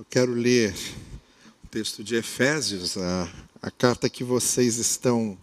[0.00, 0.74] Eu quero ler
[1.62, 5.36] o texto de Efésios, a, a carta que vocês estão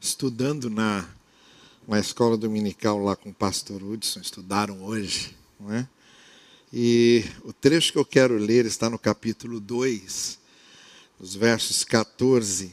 [0.00, 1.04] estudando na,
[1.88, 5.88] na escola dominical lá com o pastor Hudson, estudaram hoje, não é?
[6.72, 10.38] E o trecho que eu quero ler está no capítulo 2,
[11.18, 12.70] nos versos 14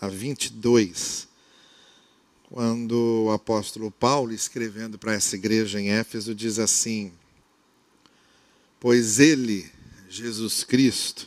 [0.00, 1.28] a 22,
[2.50, 7.12] quando o apóstolo Paulo, escrevendo para essa igreja em Éfeso, diz assim:
[8.80, 9.70] Pois ele,
[10.12, 11.26] Jesus Cristo,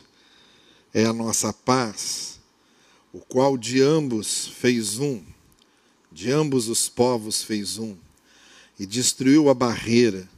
[0.94, 2.38] é a nossa paz,
[3.12, 5.24] o qual de ambos fez um,
[6.12, 7.96] de ambos os povos fez um,
[8.78, 10.28] e destruiu a barreira,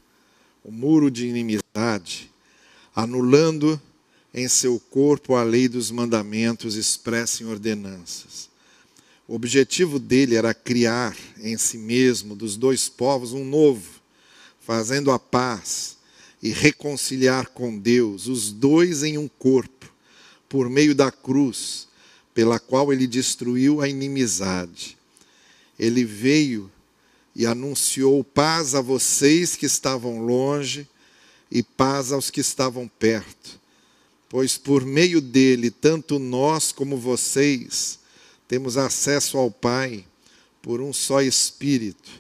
[0.65, 2.31] o muro de inimizade,
[2.97, 3.79] anulando
[4.33, 8.49] em seu corpo a lei dos mandamentos expressa em ordenanças.
[9.27, 14.01] O objetivo dele era criar em si mesmo, dos dois povos, um novo,
[14.59, 15.98] fazendo a paz
[16.43, 19.93] e reconciliar com Deus, os dois em um corpo,
[20.49, 21.89] por meio da cruz,
[22.33, 24.97] pela qual ele destruiu a inimizade.
[25.79, 26.71] Ele veio
[27.35, 30.89] e anunciou paz a vocês que estavam longe
[31.51, 33.61] e paz aos que estavam perto,
[34.29, 37.99] pois por meio dele, tanto nós como vocês,
[38.47, 40.05] temos acesso ao Pai
[40.63, 42.11] por um só Espírito.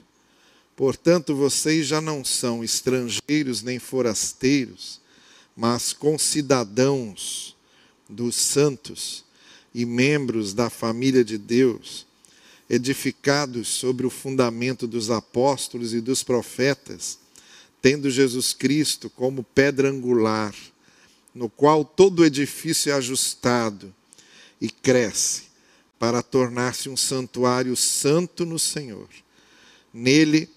[0.78, 5.00] Portanto, vocês já não são estrangeiros nem forasteiros,
[5.56, 7.56] mas concidadãos
[8.08, 9.24] dos santos
[9.74, 12.06] e membros da família de Deus,
[12.70, 17.18] edificados sobre o fundamento dos apóstolos e dos profetas,
[17.82, 20.54] tendo Jesus Cristo como pedra angular,
[21.34, 23.92] no qual todo edifício é ajustado
[24.60, 25.48] e cresce
[25.98, 29.08] para tornar-se um santuário santo no Senhor.
[29.92, 30.48] Nele,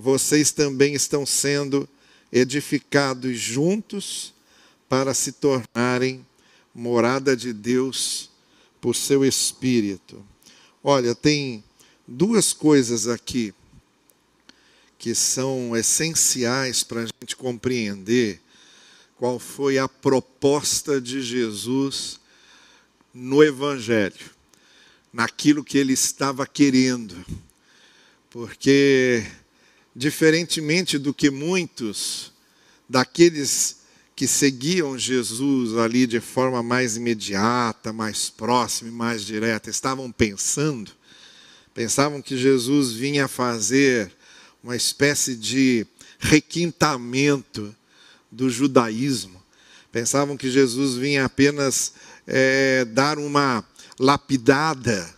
[0.00, 1.88] vocês também estão sendo
[2.30, 4.32] edificados juntos
[4.88, 6.24] para se tornarem
[6.72, 8.30] morada de Deus
[8.80, 10.24] por seu Espírito.
[10.84, 11.64] Olha, tem
[12.06, 13.52] duas coisas aqui
[14.96, 18.40] que são essenciais para a gente compreender
[19.16, 22.20] qual foi a proposta de Jesus
[23.12, 24.30] no Evangelho,
[25.12, 27.16] naquilo que ele estava querendo.
[28.30, 29.26] Porque
[29.98, 32.30] diferentemente do que muitos
[32.88, 33.78] daqueles
[34.14, 40.92] que seguiam Jesus ali de forma mais imediata, mais próxima e mais direta, estavam pensando,
[41.74, 44.12] pensavam que Jesus vinha fazer
[44.62, 45.84] uma espécie de
[46.20, 47.74] requintamento
[48.30, 49.42] do judaísmo,
[49.90, 51.94] pensavam que Jesus vinha apenas
[52.24, 53.64] é, dar uma
[53.98, 55.12] lapidada,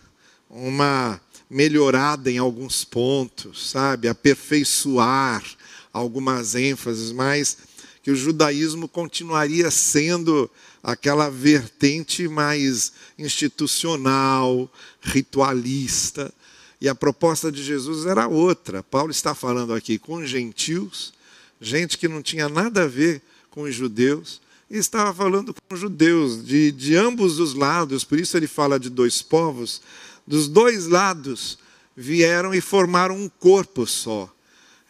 [0.49, 4.07] uma melhorada em alguns pontos, sabe?
[4.07, 5.43] Aperfeiçoar
[5.91, 7.57] algumas ênfases, mas
[8.01, 10.49] que o judaísmo continuaria sendo
[10.81, 16.33] aquela vertente mais institucional, ritualista.
[16.79, 18.81] E a proposta de Jesus era outra.
[18.81, 21.13] Paulo está falando aqui com gentios,
[21.59, 24.39] gente que não tinha nada a ver com os judeus,
[24.69, 28.89] e estava falando com judeus de, de ambos os lados, por isso ele fala de
[28.89, 29.81] dois povos,
[30.25, 31.57] dos dois lados
[31.95, 34.33] vieram e formaram um corpo só.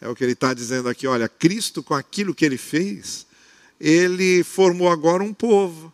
[0.00, 1.06] É o que ele está dizendo aqui.
[1.06, 3.26] Olha, Cristo, com aquilo que ele fez,
[3.80, 5.92] ele formou agora um povo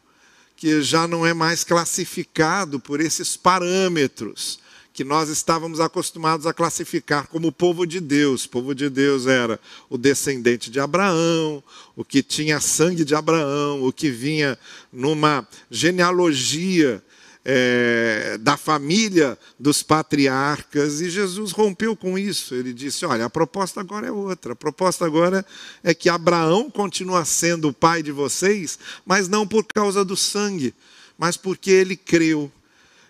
[0.56, 4.58] que já não é mais classificado por esses parâmetros
[4.98, 8.44] que nós estávamos acostumados a classificar como povo de Deus.
[8.44, 11.62] O povo de Deus era o descendente de Abraão,
[11.94, 14.58] o que tinha sangue de Abraão, o que vinha
[14.92, 17.00] numa genealogia
[17.44, 22.54] é, da família dos patriarcas, e Jesus rompeu com isso.
[22.54, 24.52] Ele disse: Olha, a proposta agora é outra.
[24.52, 25.44] A proposta agora
[25.82, 30.74] é que Abraão continua sendo o pai de vocês, mas não por causa do sangue,
[31.16, 32.50] mas porque ele creu.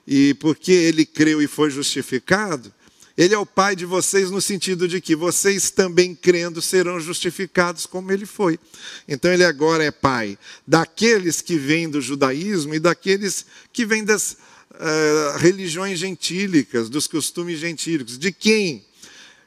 [0.06, 2.72] E porque ele creu e foi justificado,
[3.18, 7.84] ele é o pai de vocês no sentido de que vocês também crendo serão justificados
[7.84, 8.60] como ele foi.
[9.08, 14.36] Então ele agora é pai daqueles que vêm do judaísmo e daqueles que vêm das
[14.70, 18.16] uh, religiões gentílicas, dos costumes gentílicos.
[18.16, 18.86] De quem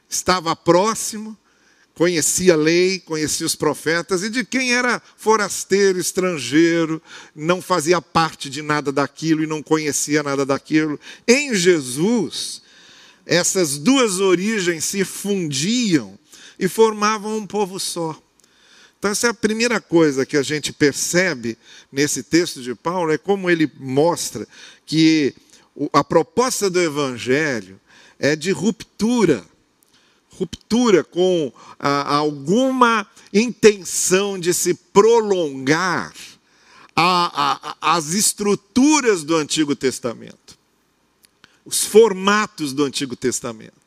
[0.06, 1.34] estava próximo,
[1.94, 7.00] conhecia a lei, conhecia os profetas, e de quem era forasteiro, estrangeiro,
[7.34, 11.00] não fazia parte de nada daquilo e não conhecia nada daquilo.
[11.26, 12.60] Em Jesus
[13.26, 16.18] essas duas origens se fundiam
[16.58, 18.20] e formavam um povo só.
[18.98, 21.58] Então, essa é a primeira coisa que a gente percebe
[21.90, 24.46] nesse texto de Paulo, é como ele mostra
[24.86, 25.34] que
[25.92, 27.80] a proposta do Evangelho
[28.18, 29.44] é de ruptura
[30.32, 36.12] ruptura com ah, alguma intenção de se prolongar
[36.96, 40.58] a, a, as estruturas do Antigo Testamento,
[41.64, 43.80] os formatos do Antigo Testamento.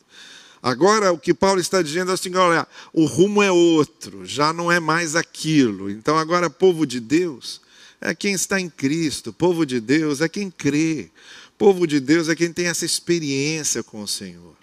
[0.62, 4.72] Agora, o que Paulo está dizendo é assim: olha, o rumo é outro, já não
[4.72, 5.90] é mais aquilo.
[5.90, 7.62] Então, agora, povo de Deus
[8.02, 11.10] é quem está em Cristo, povo de Deus é quem crê,
[11.58, 14.56] povo de Deus é quem tem essa experiência com o Senhor,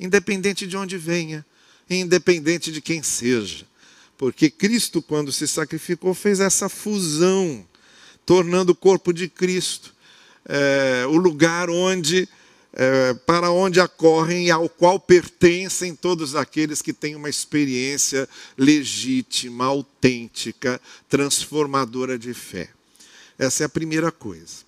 [0.00, 1.44] independente de onde venha,
[1.88, 3.64] independente de quem seja.
[4.18, 7.66] Porque Cristo, quando se sacrificou, fez essa fusão,
[8.24, 9.94] tornando o corpo de Cristo
[10.48, 12.28] é, o lugar onde
[12.78, 19.64] é, para onde acorrem e ao qual pertencem todos aqueles que têm uma experiência legítima,
[19.64, 20.78] autêntica,
[21.08, 22.68] transformadora de fé.
[23.38, 24.66] Essa é a primeira coisa.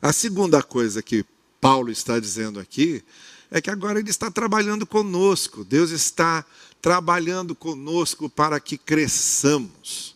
[0.00, 1.24] A segunda coisa que
[1.60, 3.02] Paulo está dizendo aqui
[3.50, 6.44] é que agora ele está trabalhando conosco, Deus está
[6.80, 10.14] trabalhando conosco para que cresçamos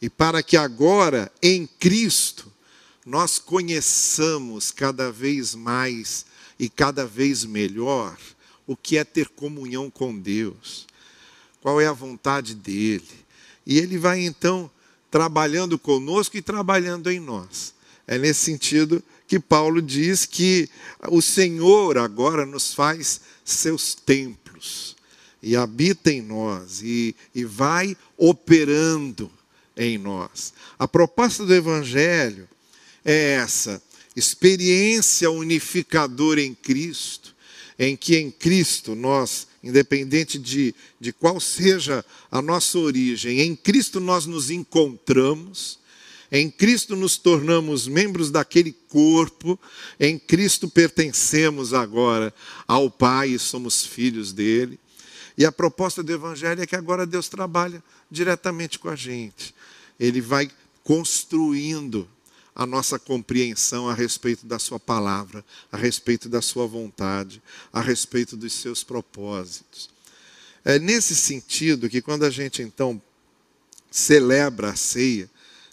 [0.00, 2.50] e para que agora, em Cristo,
[3.04, 6.27] nós conheçamos cada vez mais
[6.58, 8.16] e cada vez melhor
[8.66, 10.86] o que é ter comunhão com Deus,
[11.60, 13.08] qual é a vontade dele.
[13.66, 14.70] E ele vai então
[15.10, 17.74] trabalhando conosco e trabalhando em nós.
[18.06, 20.68] É nesse sentido que Paulo diz que
[21.08, 24.96] o Senhor agora nos faz seus templos
[25.42, 29.30] e habita em nós e, e vai operando
[29.76, 30.52] em nós.
[30.78, 32.48] A proposta do Evangelho
[33.04, 33.82] é essa:
[34.18, 37.34] experiência unificadora em Cristo,
[37.78, 44.00] em que em Cristo nós, independente de, de qual seja a nossa origem, em Cristo
[44.00, 45.78] nós nos encontramos,
[46.30, 49.58] em Cristo nos tornamos membros daquele corpo,
[49.98, 52.34] em Cristo pertencemos agora
[52.66, 54.78] ao Pai e somos filhos dele.
[55.38, 59.54] E a proposta do Evangelho é que agora Deus trabalha diretamente com a gente.
[59.98, 60.50] Ele vai
[60.82, 62.08] construindo
[62.58, 67.40] a nossa compreensão a respeito da Sua palavra, a respeito da Sua vontade,
[67.72, 69.88] a respeito dos seus propósitos.
[70.64, 73.00] É nesse sentido que, quando a gente então
[73.92, 75.30] celebra a ceia,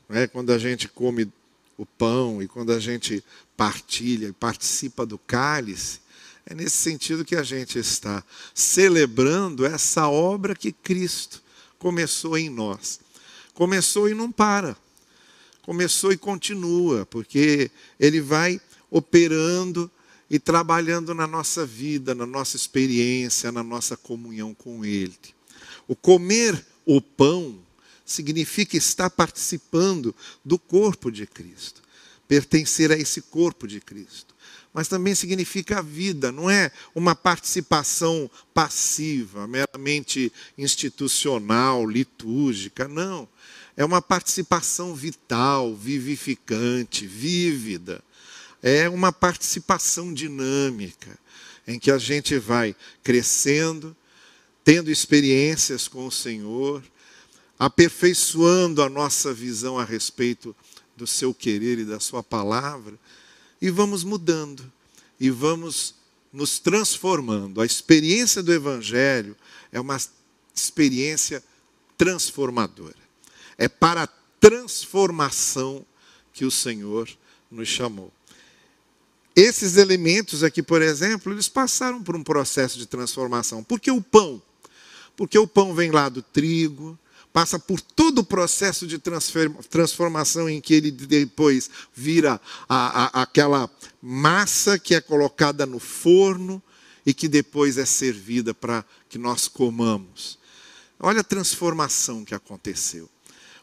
[0.10, 0.28] é?
[0.28, 1.28] quando a gente come
[1.76, 3.24] o pão e quando a gente
[3.58, 6.00] partilha e participa do cálice,
[6.46, 8.24] é nesse sentido que a gente está
[8.54, 11.42] celebrando essa obra que Cristo
[11.80, 13.00] começou em nós.
[13.56, 14.78] Começou e não para
[15.66, 19.90] começou e continua, porque ele vai operando
[20.30, 25.18] e trabalhando na nossa vida, na nossa experiência, na nossa comunhão com Ele.
[25.88, 27.58] O comer o pão
[28.06, 30.14] significa estar participando
[30.44, 31.82] do corpo de Cristo,
[32.28, 34.36] pertencer a esse corpo de Cristo.
[34.72, 43.28] Mas também significa a vida, não é uma participação passiva, meramente institucional, litúrgica, não
[43.78, 48.02] é uma participação vital, vivificante, vívida.
[48.62, 51.18] É uma participação dinâmica,
[51.68, 53.96] em que a gente vai crescendo,
[54.64, 56.84] tendo experiências com o Senhor,
[57.60, 60.56] aperfeiçoando a nossa visão a respeito
[60.96, 62.98] do seu querer e da sua palavra,
[63.62, 64.72] e vamos mudando,
[65.20, 65.96] e vamos
[66.32, 67.62] nos transformando.
[67.62, 69.36] A experiência do Evangelho
[69.72, 70.00] é uma
[70.54, 71.44] experiência
[71.98, 73.05] transformadora.
[73.58, 74.10] É para a
[74.40, 75.86] transformação
[76.34, 77.10] que o Senhor
[77.50, 78.12] nos chamou.
[79.36, 83.64] Esses elementos aqui, por exemplo, eles passaram por um processo de transformação.
[83.64, 84.42] Por que o pão?
[85.16, 86.98] Porque o pão vem lá do trigo,
[87.34, 88.98] passa por todo o processo de
[89.70, 93.70] transformação em que ele depois vira a, a, aquela
[94.02, 96.62] massa que é colocada no forno
[97.06, 100.40] e que depois é servida para que nós comamos.
[100.98, 103.10] Olha a transformação que aconteceu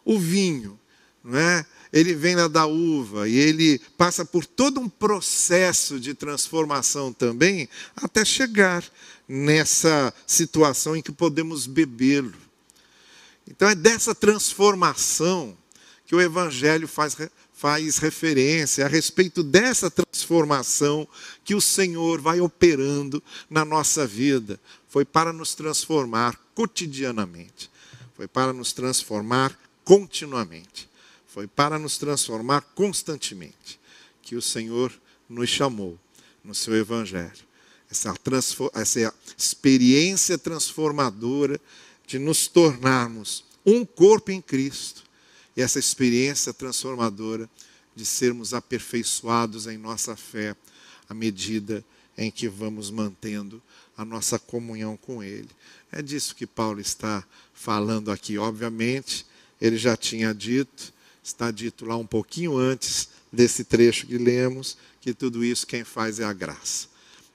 [0.05, 0.79] o vinho,
[1.23, 1.65] não é?
[1.93, 7.69] Ele vem lá da uva e ele passa por todo um processo de transformação também
[7.95, 8.83] até chegar
[9.29, 12.35] nessa situação em que podemos bebê-lo.
[13.47, 15.57] Então é dessa transformação
[16.07, 17.17] que o Evangelho faz,
[17.53, 21.07] faz referência, a respeito dessa transformação
[21.45, 24.59] que o Senhor vai operando na nossa vida.
[24.89, 27.71] Foi para nos transformar cotidianamente,
[28.17, 30.89] foi para nos transformar continuamente.
[31.27, 33.81] Foi para nos transformar constantemente
[34.23, 34.93] que o Senhor
[35.29, 35.99] nos chamou
[36.45, 37.53] no seu Evangelho.
[37.91, 38.15] Essa,
[38.75, 41.61] essa experiência transformadora
[42.07, 45.03] de nos tornarmos um corpo em Cristo.
[45.57, 47.49] E essa experiência transformadora
[47.95, 50.57] de sermos aperfeiçoados em nossa fé
[51.09, 51.85] à medida
[52.17, 53.63] em que vamos mantendo
[53.97, 55.49] a nossa comunhão com Ele.
[55.91, 58.39] É disso que Paulo está falando aqui.
[58.39, 59.27] Obviamente,
[59.63, 60.93] ele já tinha dito
[61.23, 66.19] está dito lá um pouquinho antes desse trecho que lemos, que tudo isso quem faz
[66.19, 66.89] é a graça.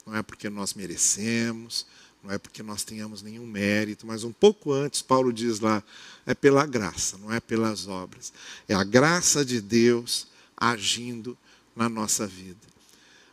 [0.05, 1.85] Não é porque nós merecemos,
[2.23, 5.81] não é porque nós tenhamos nenhum mérito, mas um pouco antes, Paulo diz lá,
[6.25, 8.33] é pela graça, não é pelas obras.
[8.67, 11.37] É a graça de Deus agindo
[11.75, 12.67] na nossa vida.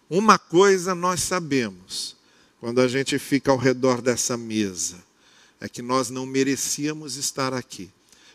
[0.09, 2.17] Uma coisa nós sabemos,
[2.61, 5.03] quando a gente fica ao redor dessa mesa,
[5.61, 7.91] é que nós não merecíamos estar aqui.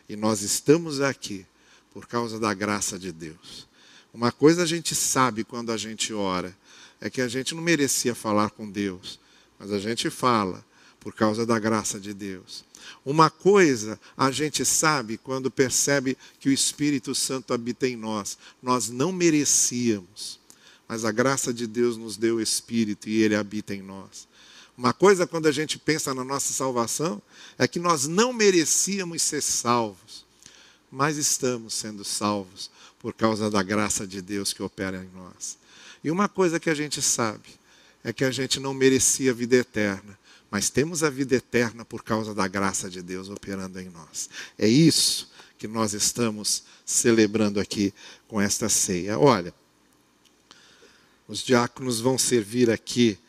[0.09, 1.45] E nós estamos aqui
[1.93, 3.67] por causa da graça de Deus.
[4.11, 6.57] Uma coisa a gente sabe quando a gente ora,
[6.99, 9.19] é que a gente não merecia falar com Deus,
[9.59, 10.65] mas a gente fala
[10.99, 12.65] por causa da graça de Deus.
[13.05, 18.37] Uma coisa a gente sabe quando percebe que o Espírito Santo habita em nós.
[18.63, 20.39] Nós não merecíamos,
[20.87, 24.27] mas a graça de Deus nos deu o Espírito e ele habita em nós.
[24.79, 27.21] Uma coisa quando a gente pensa na nossa salvação
[27.57, 30.25] é que nós não merecíamos ser salvos,
[30.89, 35.57] mas estamos sendo salvos por causa da graça de Deus que opera em nós.
[36.01, 37.49] E uma coisa que a gente sabe
[38.05, 40.17] é que a gente não merecia a vida eterna,
[40.49, 44.29] mas temos a vida eterna por causa da graça de Deus operando em nós.
[44.57, 47.93] É isso que nós estamos celebrando aqui
[48.29, 49.19] com esta ceia.
[49.19, 49.53] Olha,
[51.27, 53.19] os diáconos vão servir aqui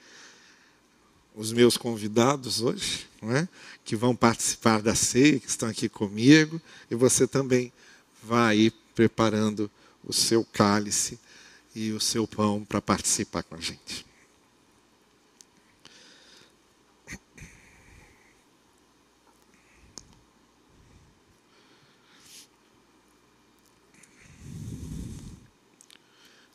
[1.35, 3.49] os meus convidados hoje, é?
[3.85, 6.61] que vão participar da ceia, que estão aqui comigo,
[6.91, 7.73] e você também
[8.23, 9.71] vai aí preparando
[10.05, 11.19] o seu cálice
[11.75, 14.07] e o seu pão para participar com a gente.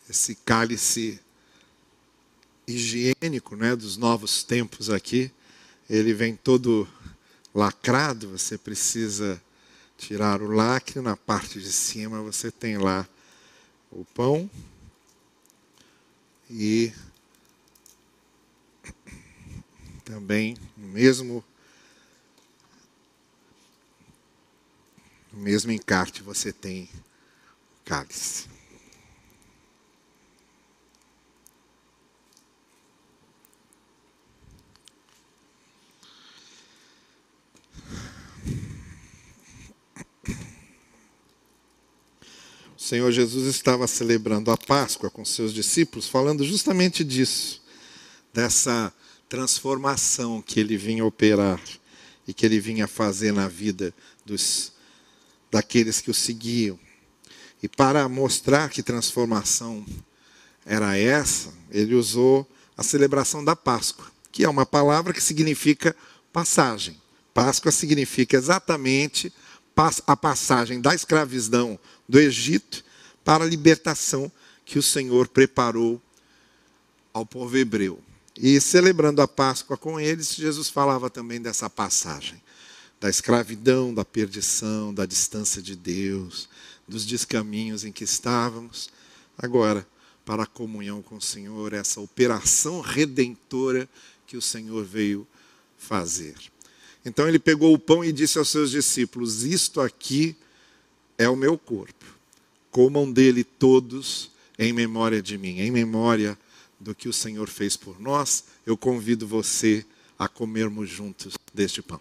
[0.07, 1.19] Esse cálice
[2.67, 5.31] higiênico né, dos novos tempos aqui,
[5.89, 6.87] ele vem todo
[7.53, 9.41] lacrado, você precisa
[9.97, 13.07] tirar o lacre, na parte de cima você tem lá
[13.91, 14.49] o pão
[16.49, 16.91] e
[20.03, 21.43] também no mesmo
[25.31, 28.54] no mesmo encarte você tem o cálice.
[42.85, 47.59] Senhor Jesus estava celebrando a Páscoa com seus discípulos, falando justamente disso,
[48.31, 48.93] dessa
[49.27, 51.59] transformação que ele vinha operar
[52.27, 53.91] e que ele vinha fazer na vida
[54.23, 54.71] dos
[55.49, 56.77] daqueles que o seguiam.
[57.63, 59.83] E para mostrar que transformação
[60.63, 65.95] era essa, ele usou a celebração da Páscoa, que é uma palavra que significa
[66.31, 67.01] passagem.
[67.33, 69.33] Páscoa significa exatamente
[70.05, 72.83] a passagem da escravidão do Egito
[73.23, 74.31] para a libertação
[74.65, 76.01] que o Senhor preparou
[77.13, 77.99] ao povo hebreu.
[78.35, 82.41] E celebrando a Páscoa com eles, Jesus falava também dessa passagem
[82.99, 86.49] da escravidão, da perdição, da distância de Deus,
[86.87, 88.89] dos descaminhos em que estávamos,
[89.37, 89.87] agora
[90.25, 93.87] para a comunhão com o Senhor, essa operação redentora
[94.25, 95.27] que o Senhor veio
[95.77, 96.33] fazer.
[97.05, 100.35] Então ele pegou o pão e disse aos seus discípulos: Isto aqui
[101.17, 102.05] é o meu corpo.
[102.71, 106.37] Comam dele todos em memória de mim, em memória
[106.79, 108.45] do que o Senhor fez por nós.
[108.65, 109.85] Eu convido você
[110.17, 111.99] a comermos juntos deste pão.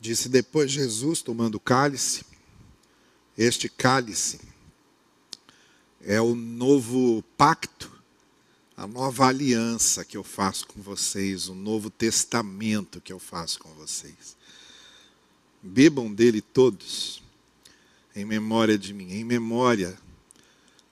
[0.00, 2.24] Disse depois Jesus, tomando o cálice:
[3.36, 4.40] Este cálice
[6.00, 7.92] é o novo pacto,
[8.74, 13.68] a nova aliança que eu faço com vocês, o novo testamento que eu faço com
[13.74, 14.38] vocês.
[15.62, 17.22] Bebam dele todos,
[18.16, 19.98] em memória de mim, em memória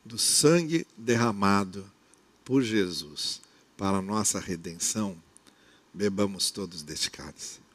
[0.04, 1.90] do sangue derramado
[2.44, 3.40] por Jesus
[3.74, 5.16] para a nossa redenção.
[5.94, 7.67] Bebamos todos deste cálice.